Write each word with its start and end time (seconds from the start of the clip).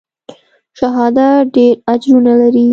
شهادت 0.79 1.45
ډېر 1.53 1.73
اجرونه 1.93 2.33
لري. 2.41 2.67